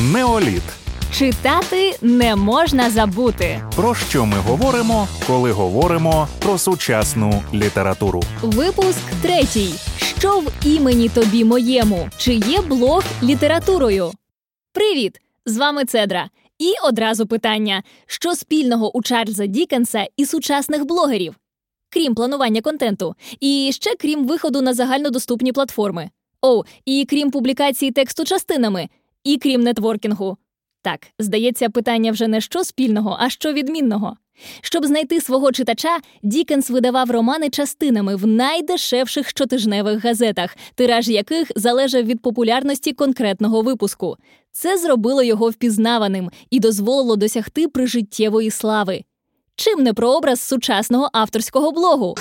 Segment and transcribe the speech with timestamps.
[0.00, 0.62] Неоліт.
[1.12, 3.62] Читати не можна забути.
[3.76, 8.22] Про що ми говоримо, коли говоримо про сучасну літературу?
[8.42, 9.74] Випуск третій.
[10.18, 12.08] Що в імені тобі моєму?
[12.16, 14.12] Чи є блог літературою?
[14.72, 15.20] Привіт!
[15.46, 16.28] З вами Цедра.
[16.58, 21.34] І одразу питання: що спільного у Чарльза Дікенса і сучасних блогерів?
[21.90, 26.10] Крім планування контенту, і ще крім виходу на загальнодоступні платформи.
[26.42, 28.88] О, і крім публікації тексту частинами,
[29.24, 30.36] і крім нетворкінгу.
[30.82, 34.16] Так, здається, питання вже не що спільного, а що відмінного.
[34.60, 42.02] Щоб знайти свого читача, Дікенс видавав романи частинами в найдешевших щотижневих газетах, тираж яких залежав
[42.02, 44.16] від популярності конкретного випуску.
[44.52, 49.04] Це зробило його впізнаваним і дозволило досягти прижиттєвої слави.
[49.54, 52.14] Чим не прообраз сучасного авторського блогу?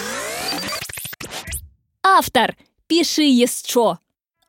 [2.02, 2.54] Автор
[3.18, 3.98] є що.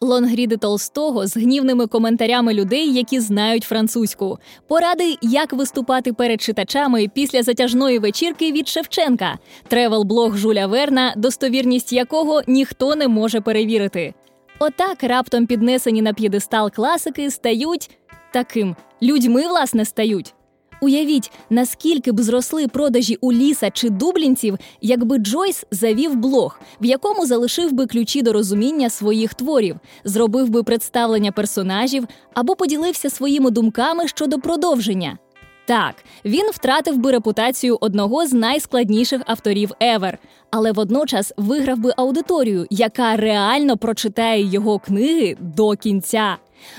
[0.03, 4.39] Лонгріди Толстого з гнівними коментарями людей, які знають французьку,
[4.69, 9.39] поради, як виступати перед читачами після затяжної вечірки від Шевченка,
[9.71, 14.15] тревел-блог Жуля Верна, достовірність якого ніхто не може перевірити.
[14.59, 17.91] Отак раптом піднесені на п'єдестал класики стають
[18.33, 20.35] таким людьми, власне, стають.
[20.81, 27.27] Уявіть, наскільки б зросли продажі у ліса чи дублінців, якби Джойс завів блог, в якому
[27.27, 34.09] залишив би ключі до розуміння своїх творів, зробив би представлення персонажів або поділився своїми думками
[34.09, 35.19] щодо продовження.
[35.67, 40.19] Так, він втратив би репутацію одного з найскладніших авторів Евер,
[40.51, 46.37] але водночас виграв би аудиторію, яка реально прочитає його книги до кінця.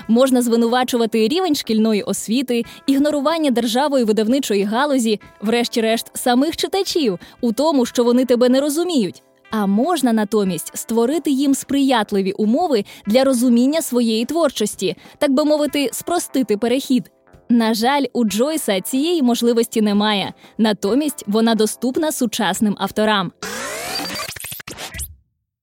[0.08, 8.04] Можна звинувачувати рівень шкільної освіти, ігнорування державою видавничої галузі, врешті-решт, самих читачів у тому, що
[8.04, 9.22] вони тебе не розуміють.
[9.50, 16.56] А можна натомість створити їм сприятливі умови для розуміння своєї творчості, так би мовити, спростити
[16.56, 17.10] перехід.
[17.48, 23.32] На жаль, у Джойса цієї можливості немає, натомість вона доступна сучасним авторам.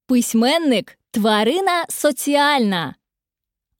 [0.08, 2.96] Письменник тварина соціальна.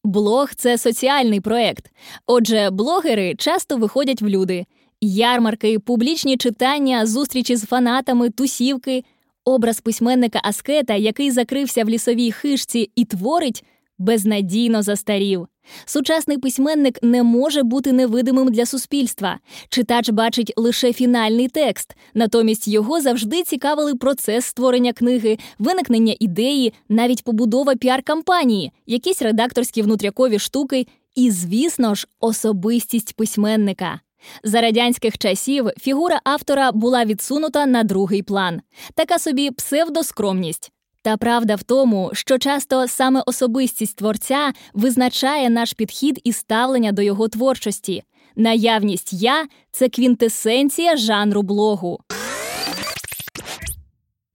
[0.04, 1.92] Блог це соціальний проект.
[2.28, 4.66] Отже, блогери часто виходять в люди.
[5.02, 9.04] Ярмарки, публічні читання, зустрічі з фанатами, тусівки,
[9.46, 13.64] образ письменника Аскета, який закрився в лісовій хижці і творить,
[13.98, 15.48] безнадійно застарів.
[15.86, 19.40] Сучасний письменник не може бути невидимим для суспільства.
[19.70, 27.24] Читач бачить лише фінальний текст, натомість його завжди цікавили процес створення книги, виникнення ідеї, навіть
[27.24, 34.00] побудова піар-кампанії, якісь редакторські внутрякові штуки і, звісно ж, особистість письменника.
[34.44, 38.62] За радянських часів фігура автора була відсунута на другий план,
[38.96, 40.72] така собі псевдоскромність.
[41.02, 47.02] Та правда в тому, що часто саме особистість творця визначає наш підхід і ставлення до
[47.02, 48.04] його творчості.
[48.36, 52.00] Наявність я це квінтесенція жанру блогу.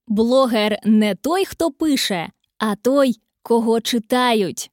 [0.08, 4.70] Блогер не той, хто пише, а той, кого читають.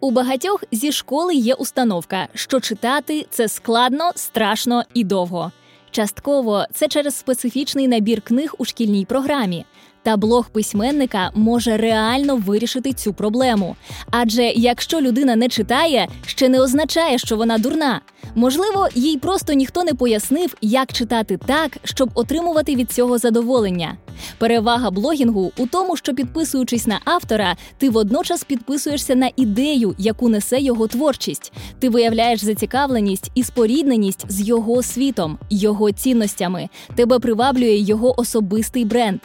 [0.00, 5.52] У багатьох зі школи є установка, що читати це складно, страшно і довго.
[5.90, 9.64] Частково це через специфічний набір книг у шкільній програмі.
[10.06, 13.76] Та блог письменника може реально вирішити цю проблему.
[14.10, 18.00] Адже якщо людина не читає, ще не означає, що вона дурна.
[18.34, 23.96] Можливо, їй просто ніхто не пояснив, як читати так, щоб отримувати від цього задоволення.
[24.38, 30.60] Перевага блогінгу у тому, що підписуючись на автора, ти водночас підписуєшся на ідею, яку несе
[30.60, 31.52] його творчість.
[31.78, 36.68] Ти виявляєш зацікавленість і спорідненість з його світом, його цінностями.
[36.94, 39.20] Тебе приваблює його особистий бренд.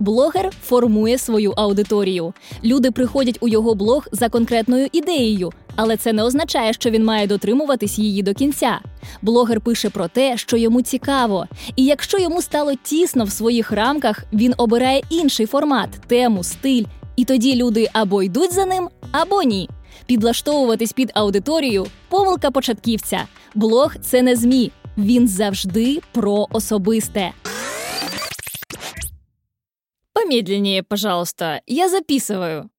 [0.00, 2.32] Блогер формує свою аудиторію.
[2.64, 7.26] Люди приходять у його блог за конкретною ідеєю, але це не означає, що він має
[7.26, 8.80] дотримуватись її до кінця.
[9.22, 11.46] Блогер пише про те, що йому цікаво,
[11.76, 16.84] і якщо йому стало тісно в своїх рамках, він обирає інший формат, тему, стиль.
[17.16, 19.70] І тоді люди або йдуть за ним, або ні.
[20.06, 23.20] Підлаштовуватись під аудиторію помилка початківця.
[23.54, 24.72] Блог це не змі.
[24.98, 27.32] Він завжди про особисте.
[30.24, 32.70] Помедленнее, пожалуйста, я записываю.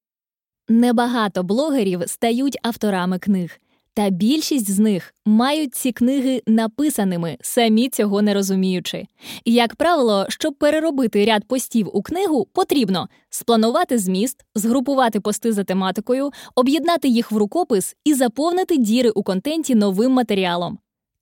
[0.68, 3.58] Небагато блогерів стають авторами книг,
[3.94, 9.06] та більшість з них мають ці книги написаними, самі цього не розуміючи.
[9.44, 16.30] Як правило, щоб переробити ряд постів у книгу, потрібно спланувати зміст, згрупувати пости за тематикою,
[16.54, 20.78] об'єднати їх в рукопис і заповнити діри у контенті новим матеріалом.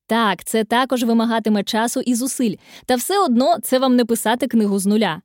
[0.07, 2.57] Так, це також вимагатиме часу і зусиль,
[2.87, 5.21] та все одно це вам не писати книгу з нуля.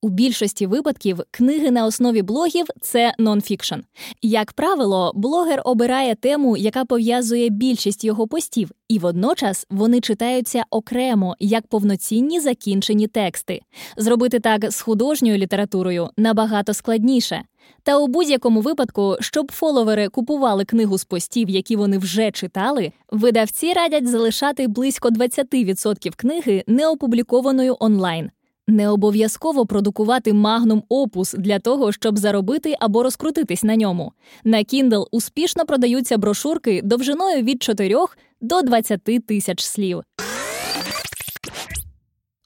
[0.00, 3.74] У більшості випадків книги на основі блогів це нонфікшн.
[4.22, 11.36] Як правило, блогер обирає тему, яка пов'язує більшість його постів, і водночас вони читаються окремо
[11.40, 13.60] як повноцінні закінчені тексти.
[13.96, 17.42] Зробити так з художньою літературою набагато складніше.
[17.82, 23.72] Та у будь-якому випадку, щоб фоловери купували книгу з постів, які вони вже читали, видавці
[23.72, 28.30] радять залишати близько 20% книги неопублікованою онлайн.
[28.70, 34.12] Не обов'язково продукувати магнум опус для того, щоб заробити або розкрутитись на ньому.
[34.44, 37.96] На Kindle успішно продаються брошурки довжиною від 4
[38.40, 40.02] до 20 тисяч слів.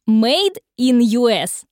[0.06, 1.64] Made in US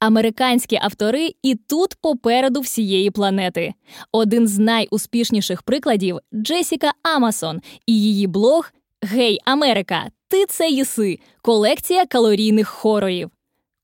[0.00, 3.74] Американські автори і тут попереду всієї планети.
[4.12, 8.70] Один з найуспішніших прикладів Джесіка Амасон і її блог
[9.02, 10.10] Гей, Америка!
[10.28, 11.18] Ти це їси!
[11.42, 13.30] Колекція калорійних хорорів.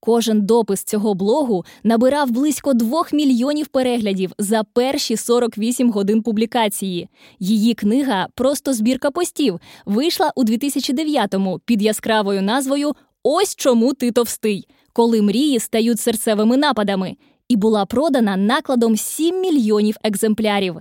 [0.05, 7.09] Кожен допис цього блогу набирав близько двох мільйонів переглядів за перші 48 годин публікації.
[7.39, 12.93] Її книга Просто збірка постів вийшла у 2009-му під яскравою назвою
[13.23, 17.17] Ось чому ти товстий, коли мрії стають серцевими нападами,
[17.49, 20.77] і була продана накладом 7 мільйонів екземплярів.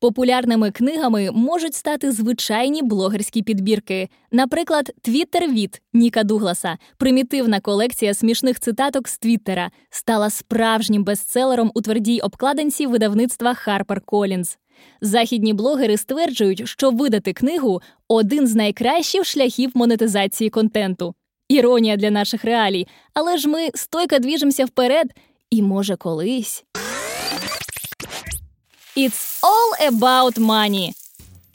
[0.00, 8.60] Популярними книгами можуть стати звичайні блогерські підбірки, наприклад, Твіттер від Ніка Дугласа, примітивна колекція смішних
[8.60, 14.56] цитаток з Твіттера, стала справжнім бестселером у твердій обкладинці видавництва Harper Collins.
[15.00, 21.14] Західні блогери стверджують, що видати книгу один з найкращих шляхів монетизації контенту.
[21.48, 25.06] Іронія для наших реалій, але ж ми стойко двіжимося вперед,
[25.50, 26.64] і може колись.
[28.96, 30.90] It's all about money.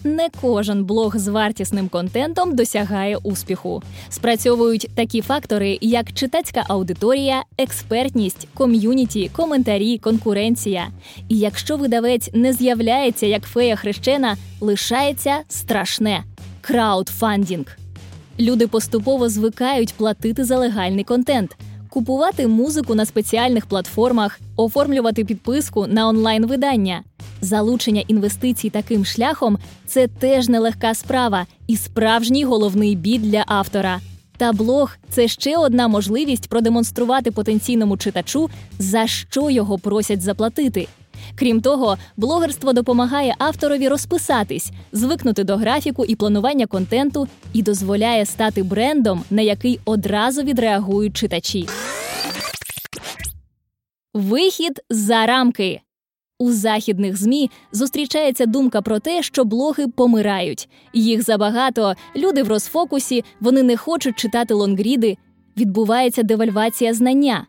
[0.03, 3.83] Не кожен блог з вартісним контентом досягає успіху.
[4.09, 10.87] Спрацьовують такі фактори, як читацька аудиторія, експертність, ком'юніті, коментарі, конкуренція.
[11.29, 16.23] І якщо видавець не з'являється як фея хрещена, лишається страшне
[16.61, 17.77] краудфандінг.
[18.39, 21.57] Люди поступово звикають платити за легальний контент,
[21.89, 27.03] купувати музику на спеціальних платформах, оформлювати підписку на онлайн-видання.
[27.41, 33.99] Залучення інвестицій таким шляхом це теж нелегка справа і справжній головний бід для автора.
[34.37, 38.49] Та блог це ще одна можливість продемонструвати потенційному читачу,
[38.79, 40.87] за що його просять заплатити.
[41.35, 48.63] Крім того, блогерство допомагає авторові розписатись, звикнути до графіку і планування контенту і дозволяє стати
[48.63, 51.67] брендом, на який одразу відреагують читачі.
[54.13, 55.81] Вихід за рамки.
[56.41, 60.69] У західних змі зустрічається думка про те, що блоги помирають.
[60.93, 65.17] Їх забагато, люди в розфокусі, вони не хочуть читати лонгріди.
[65.57, 67.45] Відбувається девальвація знання.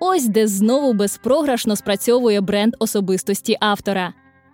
[0.00, 4.12] Ось де знову безпрограшно спрацьовує бренд особистості автора.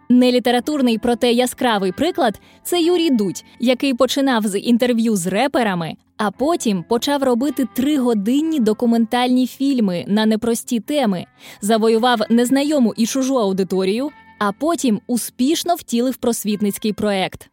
[0.09, 6.85] Нелітературний, проте яскравий приклад це Юрій Дудь, який починав з інтерв'ю з реперами, а потім
[6.89, 11.27] почав робити тригодинні документальні фільми на непрості теми,
[11.61, 17.51] завоював незнайому і чужу аудиторію, а потім успішно втілив просвітницький проект.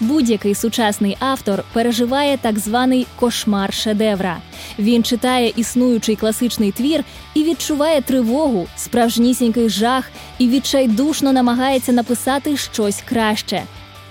[0.00, 4.38] Будь-який сучасний автор переживає так званий кошмар шедевра.
[4.78, 7.04] Він читає існуючий класичний твір
[7.34, 13.62] і відчуває тривогу, справжнісінький жах і відчайдушно намагається написати щось краще.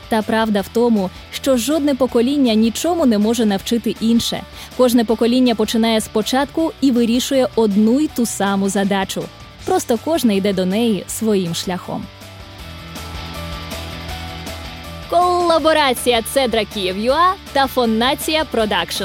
[0.10, 4.44] Та правда в тому, що жодне покоління нічому не може навчити інше.
[4.78, 9.24] Кожне покоління починає спочатку і вирішує одну й ту саму задачу.
[9.66, 12.04] Просто кожне йде до неї своїм шляхом.
[15.10, 19.04] Колаборація Цедра Київ.ЮА та Фонація Продакшн.